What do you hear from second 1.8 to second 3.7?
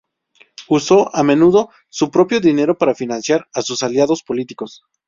su propio dinero para financiar a